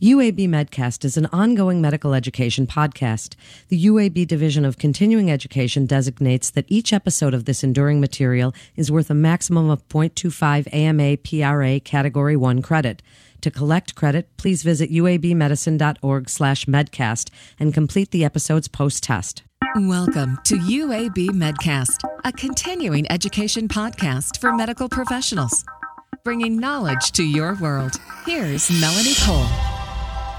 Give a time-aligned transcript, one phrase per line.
[0.00, 3.34] UAB Medcast is an ongoing medical education podcast.
[3.66, 8.92] The UAB Division of Continuing Education designates that each episode of this enduring material is
[8.92, 13.02] worth a maximum of 0.25 AMA PRA Category 1 credit.
[13.40, 19.42] To collect credit, please visit uabmedicine.org slash medcast and complete the episode's post-test.
[19.74, 25.64] Welcome to UAB Medcast, a continuing education podcast for medical professionals.
[26.22, 27.96] Bringing knowledge to your world.
[28.24, 29.77] Here's Melanie Cole.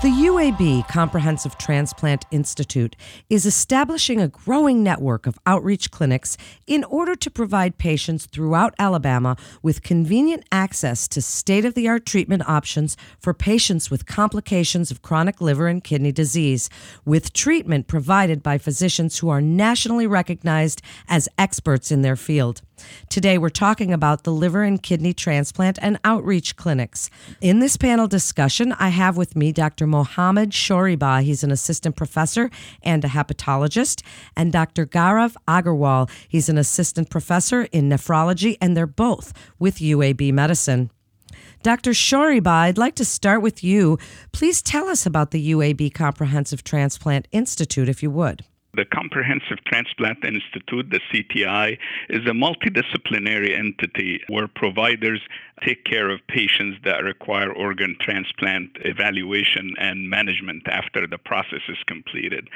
[0.02, 2.96] The UAB Comprehensive Transplant Institute
[3.30, 9.36] is establishing a growing network of outreach clinics in order to provide patients throughout Alabama
[9.62, 15.02] with convenient access to state of the art treatment options for patients with complications of
[15.02, 16.70] chronic liver and kidney disease,
[17.04, 22.62] with treatment provided by physicians who are nationally recognized as experts in their field.
[23.10, 27.10] Today, we're talking about the liver and kidney transplant and outreach clinics.
[27.42, 29.88] In this panel discussion, I have with me Dr.
[29.88, 31.24] Mohammed Shoreibah.
[31.24, 32.50] He's an assistant professor
[32.84, 34.04] and a hepatologist,
[34.36, 34.86] and Dr.
[34.86, 36.10] Gaurav Agarwal.
[36.28, 40.92] He's an assistant professor in nephrology, and they're both with UAB Medicine.
[41.62, 41.92] Dr.
[41.92, 43.98] Shoreibah, I'd like to start with you.
[44.32, 48.46] Please tell us about the UAB Comprehensive Transplant Institute, if you would.
[48.76, 55.22] The Comprehensive Transplant Institute, the CTI, is a multidisciplinary entity where providers
[55.66, 61.78] take care of patients that require organ transplant evaluation and management after the process is
[61.88, 62.48] completed.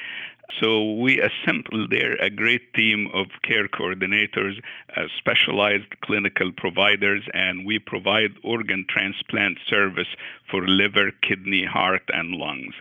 [0.59, 4.61] So we assembled there a great team of care coordinators,
[4.95, 10.07] uh, specialized clinical providers, and we provide organ transplant service
[10.51, 12.75] for liver, kidney, heart, and lungs.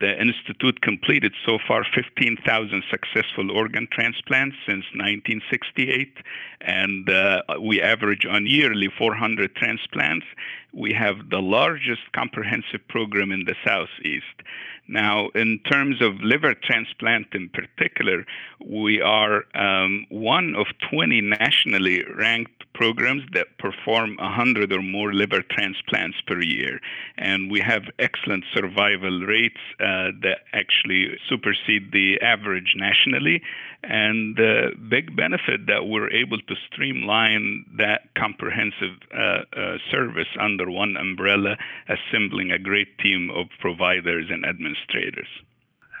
[0.00, 6.16] The Institute completed so far 15,000 successful organ transplants since 1968,
[6.62, 10.26] and uh, we average on yearly 400 transplants.
[10.72, 14.42] We have the largest comprehensive program in the Southeast.
[14.88, 18.26] Now, in terms of liver transplant in particular,
[18.64, 25.42] we are um, one of 20 nationally ranked programs that perform 100 or more liver
[25.50, 26.80] transplants per year.
[27.18, 33.42] And we have excellent survival rates uh, that actually supersede the average nationally.
[33.82, 40.70] And the big benefit that we're able to streamline that comprehensive uh, uh, service under
[40.70, 41.56] one umbrella,
[41.88, 45.28] assembling a great team of providers and administrators.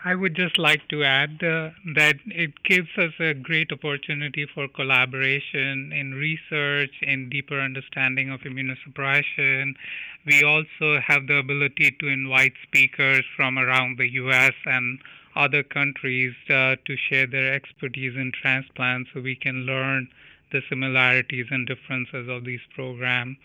[0.04, 4.66] I would just like to add uh, that it gives us a great opportunity for
[4.66, 9.76] collaboration in research, in deeper understanding of immunosuppression.
[10.26, 14.98] We also have the ability to invite speakers from around the US and
[15.36, 20.08] other countries uh, to share their expertise in transplant so we can learn
[20.50, 23.36] the similarities and differences of these program,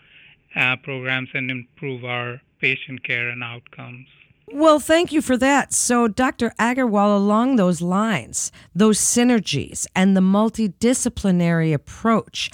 [0.56, 4.08] uh, programs and improve our patient care and outcomes.
[4.52, 5.72] Well, thank you for that.
[5.72, 6.54] So, Dr.
[6.58, 12.50] Agarwal, along those lines, those synergies and the multidisciplinary approach,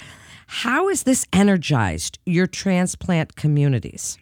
[0.47, 4.17] how has this energized your transplant communities?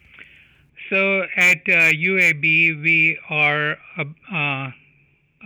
[0.88, 4.70] So, at uh, UAB, we are uh,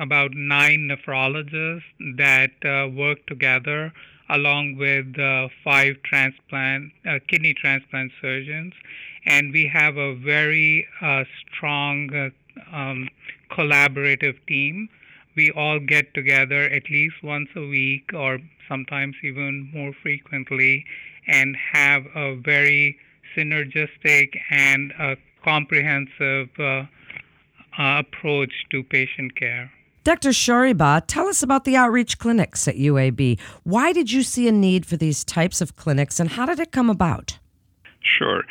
[0.01, 1.83] about nine nephrologists
[2.17, 3.93] that uh, work together
[4.29, 8.75] along with uh, five transplant uh, kidney transplant surgeons
[9.29, 12.31] and we have a very uh, strong uh,
[12.77, 13.09] um,
[13.51, 14.89] collaborative team.
[15.37, 20.85] We all get together at least once a week or sometimes even more frequently
[21.29, 22.97] and have a very
[23.37, 24.93] synergistic and
[25.45, 26.85] comprehensive uh,
[27.79, 29.71] uh, approach to patient care.
[30.05, 30.31] Dr.
[30.31, 33.39] Shoreibah, tell us about the outreach clinics at UAB.
[33.65, 36.73] Why did you see a need for these types of clinics and how did it
[36.73, 37.39] come about?
[38.01, 38.43] Sure.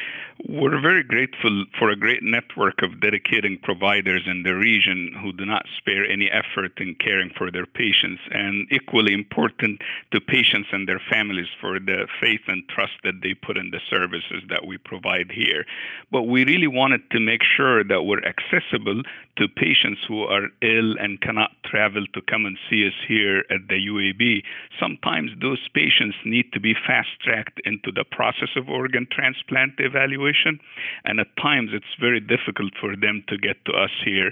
[0.45, 5.45] We're very grateful for a great network of dedicated providers in the region who do
[5.45, 9.81] not spare any effort in caring for their patients, and equally important
[10.11, 13.79] to patients and their families for the faith and trust that they put in the
[13.89, 15.65] services that we provide here.
[16.11, 19.01] But we really wanted to make sure that we're accessible
[19.37, 23.67] to patients who are ill and cannot travel to come and see us here at
[23.69, 24.43] the UAB.
[24.79, 30.26] Sometimes those patients need to be fast tracked into the process of organ transplant evaluation
[30.27, 30.59] situation.
[31.05, 34.31] And at times it's very difficult for them to get to us here.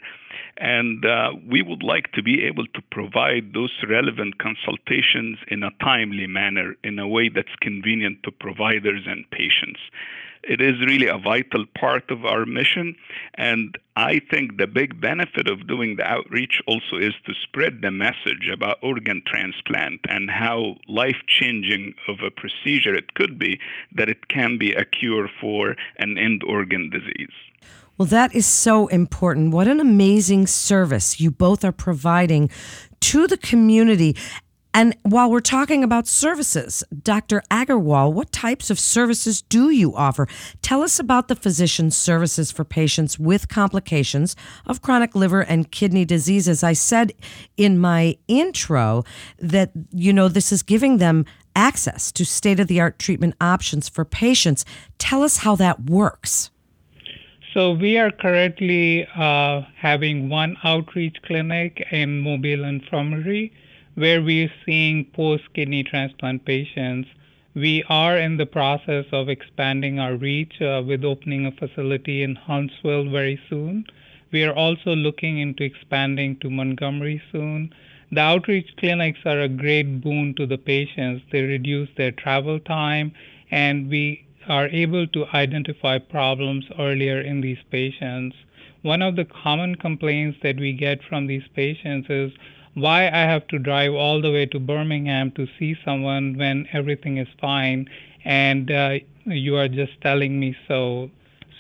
[0.57, 5.71] And uh, we would like to be able to provide those relevant consultations in a
[5.81, 9.79] timely manner, in a way that's convenient to providers and patients.
[10.47, 12.95] It is really a vital part of our mission.
[13.33, 17.91] And I think the big benefit of doing the outreach also is to spread the
[17.91, 23.59] message about organ transplant and how life changing of a procedure it could be,
[23.95, 27.33] that it can be a cure for an end organ disease.
[27.97, 29.53] Well, that is so important.
[29.53, 32.49] What an amazing service you both are providing
[32.99, 34.17] to the community.
[34.75, 37.41] And while we're talking about services, Dr.
[37.49, 40.27] Agarwal, what types of services do you offer?
[40.61, 44.35] Tell us about the physician services for patients with complications
[44.65, 46.49] of chronic liver and kidney disease.
[46.49, 47.13] As I said
[47.55, 49.05] in my intro,
[49.39, 51.23] that, you know, this is giving them
[51.55, 54.65] access to state of the art treatment options for patients.
[54.97, 56.51] Tell us how that works.
[57.53, 63.53] So we are currently uh, having one outreach clinic in Mobile Infirmary
[63.95, 67.07] where we're seeing post kidney transplant patients.
[67.53, 72.35] We are in the process of expanding our reach uh, with opening a facility in
[72.35, 73.85] Huntsville very soon.
[74.31, 77.73] We are also looking into expanding to Montgomery soon.
[78.11, 81.23] The outreach clinics are a great boon to the patients.
[81.31, 83.13] They reduce their travel time,
[83.49, 88.35] and we are able to identify problems earlier in these patients.
[88.81, 92.31] One of the common complaints that we get from these patients is
[92.75, 97.17] why I have to drive all the way to Birmingham to see someone when everything
[97.17, 97.89] is fine
[98.25, 101.09] and uh, you are just telling me so.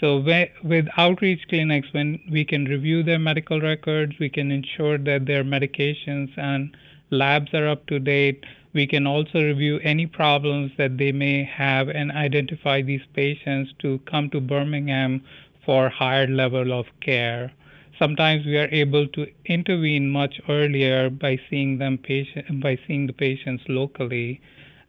[0.01, 0.19] So
[0.63, 5.43] with outreach clinics, when we can review their medical records, we can ensure that their
[5.43, 6.75] medications and
[7.11, 8.43] labs are up to date.
[8.73, 13.99] We can also review any problems that they may have and identify these patients to
[13.99, 15.23] come to Birmingham
[15.65, 17.53] for higher level of care.
[17.97, 23.13] Sometimes we are able to intervene much earlier by seeing them patient, by seeing the
[23.13, 24.41] patients locally.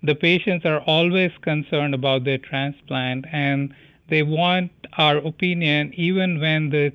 [0.02, 3.72] The patients are always concerned about their transplant and
[4.08, 6.92] they want our opinion even when the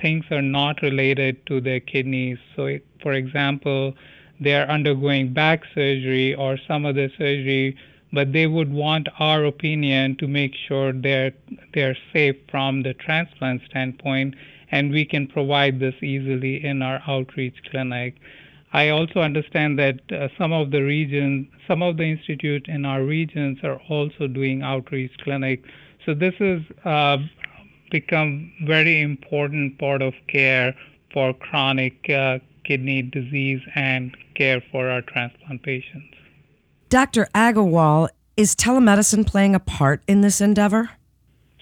[0.00, 2.38] things are not related to their kidneys.
[2.56, 3.94] So, for example,
[4.40, 7.76] they are undergoing back surgery or some other surgery,
[8.12, 11.32] but they would want our opinion to make sure they're
[11.72, 14.34] they're safe from the transplant standpoint,
[14.70, 18.16] and we can provide this easily in our outreach clinic.
[18.72, 23.04] I also understand that uh, some of the region, some of the institute in our
[23.04, 25.62] regions are also doing outreach clinic.
[26.04, 27.18] So this has uh,
[27.90, 30.74] become very important part of care
[31.12, 36.16] for chronic uh, kidney disease and care for our transplant patients.
[36.88, 37.28] Dr.
[37.34, 40.90] Agarwal, is telemedicine playing a part in this endeavor?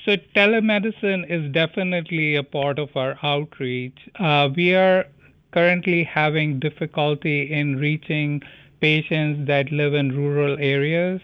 [0.04, 3.96] So, telemedicine is definitely a part of our outreach.
[4.16, 5.06] Uh, we are
[5.52, 8.42] currently having difficulty in reaching
[8.80, 11.20] patients that live in rural areas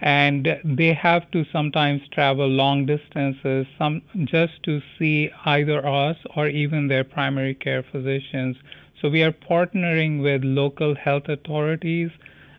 [0.00, 6.48] and they have to sometimes travel long distances some just to see either us or
[6.48, 8.56] even their primary care physicians
[9.00, 12.10] so we are partnering with local health authorities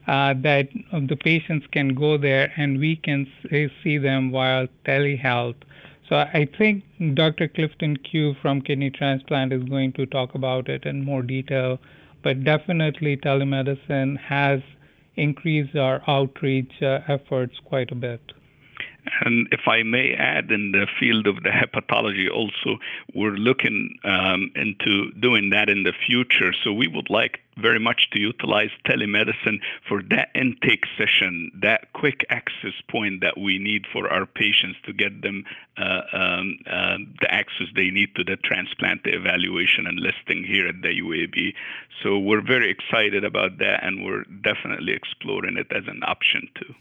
[0.08, 3.28] that the patients can go there and we can
[3.84, 5.56] see them via telehealth.
[6.08, 6.84] So I think
[7.16, 7.48] Dr.
[7.48, 11.80] Clifton Kew from Kidney Transplant is going to talk about it in more detail,
[12.24, 14.62] but definitely telemedicine has
[15.16, 18.22] increased our outreach uh, efforts quite a bit.
[19.22, 22.80] And if I may add, in the field of the hepatology, also,
[23.14, 26.54] we're looking um, into doing that in the future.
[26.64, 32.26] So we would like very much to utilize telemedicine for that intake session, that quick
[32.30, 35.46] access point that we need for our patients to get them
[35.78, 40.82] uh, um, uh, the access they need to the transplant, evaluation, and listing here at
[40.82, 41.54] the UAB.
[42.04, 46.74] So we're very excited about that, and we're definitely exploring it as an option too.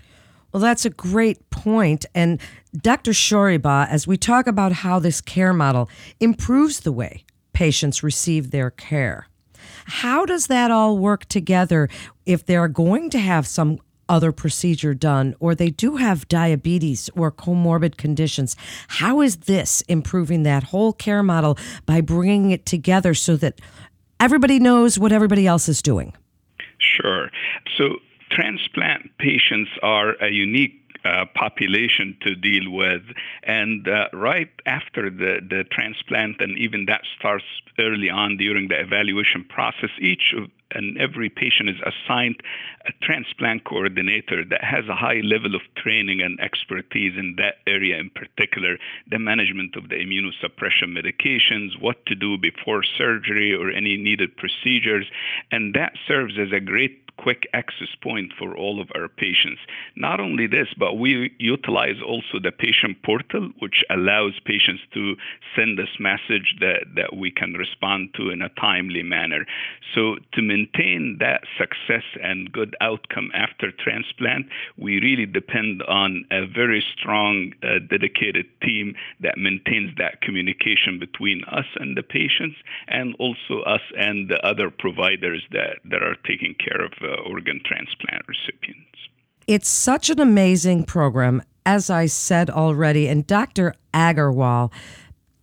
[0.55, 2.07] Well, that's a great point.
[2.15, 2.41] And
[2.77, 3.11] Dr.
[3.11, 8.71] Shoreibah, as we talk about how this care model improves the way patients receive their
[8.71, 9.27] care,
[9.87, 11.89] how does that all work together
[12.25, 17.33] if they're going to have some other procedure done or they do have diabetes or
[17.33, 18.55] comorbid conditions?
[18.87, 23.61] How is this improving that whole care model by bringing it together so that
[24.21, 26.15] everybody knows what everybody else is doing?
[26.79, 27.29] Sure.
[27.77, 27.97] So
[28.31, 33.03] transplant patients are a unique uh, population to deal with.
[33.43, 37.45] And uh, right after the, the transplant, and even that starts
[37.79, 40.35] early on during the evaluation process, each
[40.71, 42.37] and every patient is assigned
[42.87, 47.99] a transplant coordinator that has a high level of training and expertise in that area
[47.99, 48.77] in particular
[49.11, 55.07] the management of the immunosuppression medications what to do before surgery or any needed procedures
[55.51, 59.61] and that serves as a great quick access point for all of our patients.
[59.97, 65.17] Not only this, but we utilize also the patient portal, which allows patients to
[65.57, 69.47] send us message that, that we can respond to in a timely manner.
[69.95, 76.47] So to maintain that success and good outcome after transplant, we really depend on a
[76.47, 82.57] very strong, uh, dedicated team that maintains that communication between us and the patients,
[82.89, 86.93] and also us and the other providers that, that are taking care of
[87.27, 88.99] organ transplant recipients.
[89.47, 93.09] It's such an amazing program, as I said already.
[93.09, 93.75] And Dr.
[93.93, 94.73] Agarwal,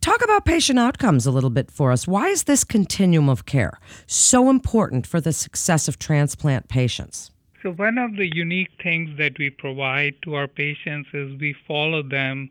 [0.02, 2.08] talk about patient outcomes a little bit for us.
[2.08, 7.32] Why is this continuum of care so important for the success of transplant patients?
[7.62, 12.02] So, one of the unique things that we provide to our patients is we follow
[12.02, 12.50] them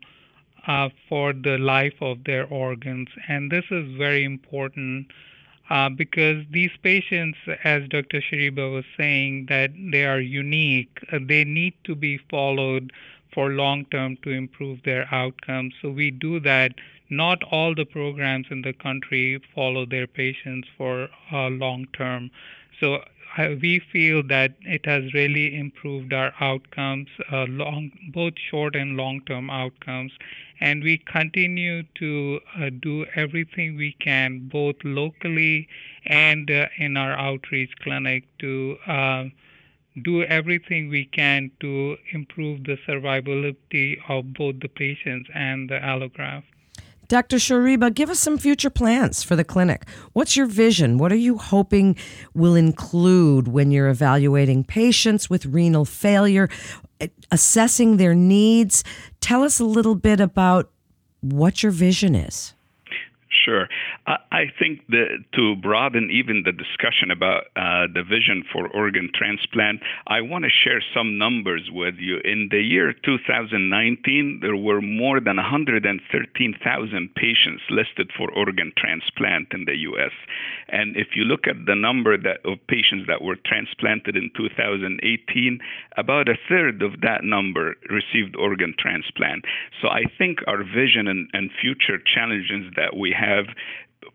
[0.67, 3.09] uh, for the life of their organs.
[3.27, 5.07] And this is very important
[5.71, 8.21] uh, because these patients, as Dr.
[8.21, 12.93] Shoreibah was saying, that they are unique, uh, they need to be followed
[13.33, 15.73] for long term to improve their outcomes.
[15.81, 16.73] So, we do that.
[17.09, 22.31] Not all the programs in the country follow their patients for uh, long term.
[22.79, 23.03] So,
[23.37, 29.49] we feel that it has really improved our outcomes, uh, long, both short and long-term
[29.49, 30.11] outcomes,
[30.59, 35.67] and we continue to uh, do everything we can, both locally
[36.05, 39.25] and uh, in our outreach clinic, to uh,
[40.01, 46.43] do everything we can to improve the survivability of both the patients and the allograft.
[47.11, 47.39] Dr.
[47.39, 49.85] Shoreibah, give us some future plans for the clinic.
[50.13, 50.97] What's your vision?
[50.97, 51.97] What are you hoping
[52.33, 56.47] will include when you're evaluating patients with renal failure,
[57.01, 58.85] eh, assessing their needs?
[59.19, 60.71] Tell us a little bit about
[61.19, 62.53] what your vision is.
[63.31, 63.69] Sure.
[64.05, 69.79] I think that to broaden even the discussion about uh, the vision for organ transplant,
[70.07, 72.19] I want to share some numbers with you.
[72.25, 79.63] In the year 2019, there were more than 113,000 patients listed for organ transplant in
[79.65, 80.11] the U.S.
[80.67, 85.59] And if you look at the number that, of patients that were transplanted in 2018,
[85.97, 89.45] about a third of that number received organ transplant.
[89.81, 93.45] So I think our vision and, and future challenges that we have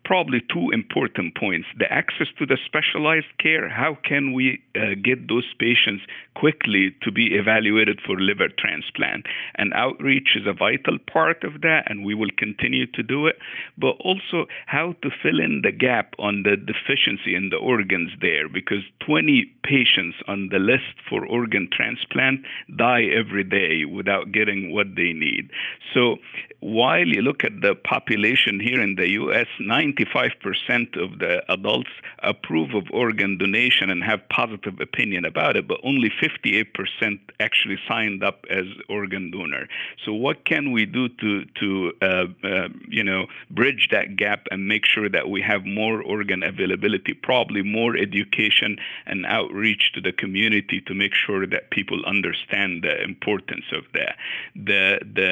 [0.04, 1.66] probably two important points.
[1.78, 6.02] The access to the specialized care how can we uh, get those patients
[6.34, 9.26] quickly to be evaluated for liver transplant?
[9.56, 13.36] And outreach is a vital part of that and we will continue to do it.
[13.76, 18.48] But also how to fill in the gap on the deficiency in the organs there
[18.48, 22.40] because 20 patients on the list for organ transplant
[22.76, 25.50] die every day without getting what they need.
[25.94, 26.16] So
[26.60, 31.90] while you look at the population here in the US 95% of the adults
[32.20, 38.24] approve of organ donation and have positive opinion about it, but only 58% actually signed
[38.24, 39.68] up as organ donor.
[40.04, 44.66] So what can we do to to uh, uh, you know bridge that gap and
[44.66, 47.12] make sure that we have more organ availability?
[47.12, 52.94] Probably more education and outreach to the community to make sure that people understand the
[53.02, 54.16] importance of that.
[54.54, 55.26] The the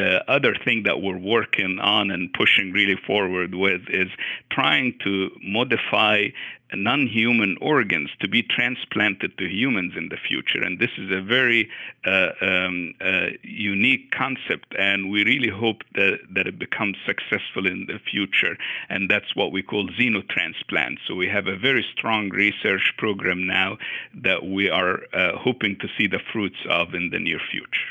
[0.00, 4.08] the other thing that we're working on and pushing really forward forward with is
[4.50, 6.26] trying to modify
[6.74, 10.62] non human organs to be transplanted to humans in the future.
[10.62, 11.70] And this is a very
[12.04, 17.86] uh, um, uh, unique concept, and we really hope that, that it becomes successful in
[17.86, 18.56] the future.
[18.88, 20.98] And that's what we call xenotransplant.
[21.06, 23.78] So we have a very strong research program now
[24.22, 27.90] that we are uh, hoping to see the fruits of in the near future.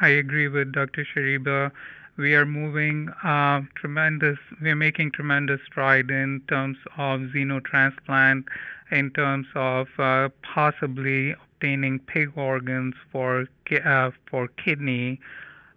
[0.00, 1.06] I agree with Dr.
[1.14, 1.70] Shoreibah
[2.16, 8.44] we are moving uh, tremendous, we're making tremendous stride in terms of xenotransplant,
[8.90, 13.46] in terms of uh, possibly obtaining pig organs for
[13.84, 15.20] uh, for kidney.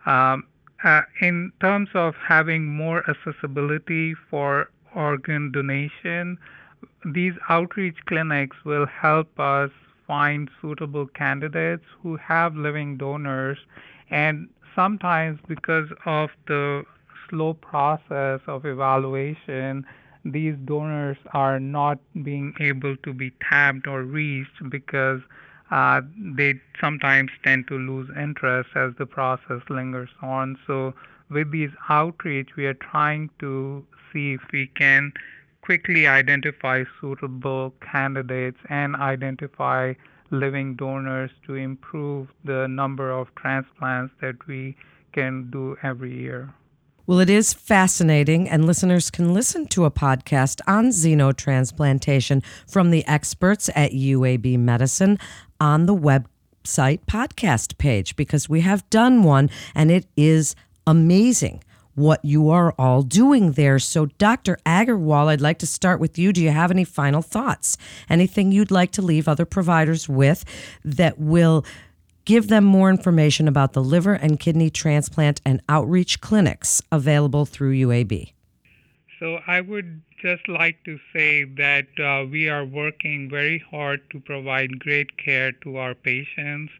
[0.06, 0.46] Um,
[0.84, 6.38] uh, in terms of having more accessibility for organ donation,
[7.06, 9.72] these outreach clinics will help us
[10.06, 13.58] find suitable candidates who have living donors
[14.10, 16.84] and sometimes because of the
[17.29, 19.86] slow process of evaluation,
[20.24, 25.22] these donors are not being able to be tapped or reached because
[25.72, 30.58] uh, they sometimes tend to lose interest as the process lingers on.
[30.67, 30.94] So,
[31.29, 35.12] with these outreach, we are trying to see if we can
[35.62, 39.94] quickly identify suitable candidates and identify
[40.32, 44.75] living donors to improve the number of transplants that we
[45.13, 46.53] can do every year.
[47.08, 53.05] Well, it is fascinating, and listeners can listen to a podcast on xenotransplantation from the
[53.05, 55.20] experts at UAB Medicine
[55.60, 60.55] on the website podcast page because we have done one and it is
[60.88, 61.63] amazing
[61.96, 63.80] what you are all doing there.
[63.80, 64.58] So, Dr.
[64.66, 66.32] Agarwal, I'd like to start with you.
[66.32, 67.78] Do you have any final thoughts?
[68.10, 70.44] Anything you'd like to leave other providers with
[70.84, 71.66] that will
[72.25, 77.74] give them more information about the liver and kidney transplant and outreach clinics available through
[77.74, 78.34] UAB?
[79.20, 84.20] So, I would just like to say that uh, we are working very hard to
[84.20, 86.74] provide great care to our patients.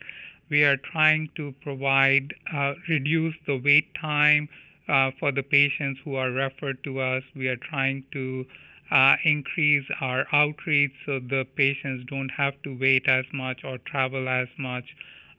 [0.50, 4.50] We are trying to provide, uh, reduce the wait time
[4.87, 7.23] uh, for the patients who are referred to us.
[7.35, 8.45] We are trying to
[8.91, 14.29] uh, increase our outreach so the patients don't have to wait as much or travel
[14.29, 14.85] as much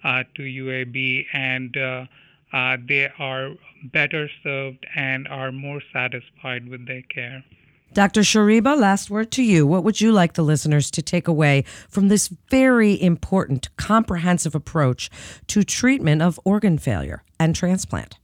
[0.04, 2.06] uh, to UAB and uh,
[2.52, 3.50] uh, they are
[3.92, 7.44] better served and are more satisfied with their care.
[7.92, 8.20] Dr.
[8.20, 9.66] Shoreibah, last word to you.
[9.66, 15.08] What would you like the listeners to take away from this very important, comprehensive approach
[15.46, 18.18] to treatment of organ failure and transplant?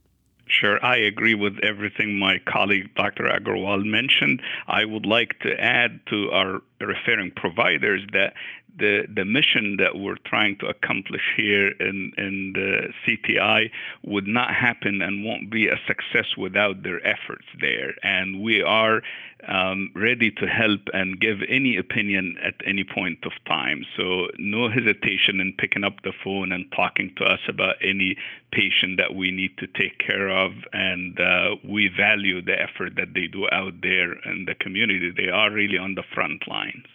[0.47, 3.23] Sure, I agree with everything my colleague Dr.
[3.23, 4.41] Agarwal mentioned.
[4.67, 8.33] I would like to add to our referring providers that
[8.77, 13.69] the the mission that we're trying to accomplish here in in the CTI
[14.03, 17.93] would not happen and won't be a success without their efforts there.
[18.03, 19.01] And we are
[19.47, 23.85] um, ready to help and give any opinion at any point of time.
[23.97, 28.15] So no hesitation in picking up the phone and talking to us about any
[28.51, 30.51] patient that we need to take care of.
[30.71, 35.11] And uh, we value the effort that they do out there in the community.
[35.15, 36.85] They are really on the front lines.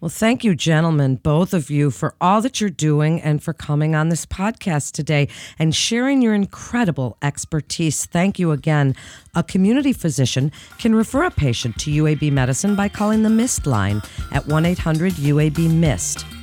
[0.00, 3.96] Well, thank you, gentlemen, both of you, for all that you're doing and for coming
[3.96, 5.26] on this podcast today
[5.58, 8.06] and sharing your incredible expertise.
[8.06, 8.94] Thank you again.
[9.34, 14.00] A community physician can refer a patient to UAB Medicine by calling the MIST line
[14.30, 16.37] at 1 800 UAB MIST.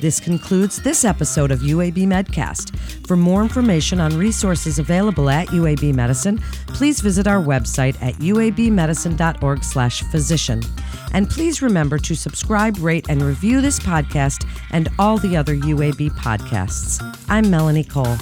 [0.00, 2.78] This concludes this episode of UAB Medcast.
[3.06, 6.38] For more information on resources available at UAB Medicine,
[6.68, 10.62] please visit our website at uabmedicine.org/physician.
[11.12, 16.10] And please remember to subscribe, rate, and review this podcast and all the other UAB
[16.10, 17.02] podcasts.
[17.28, 18.16] I'm Melanie Cole.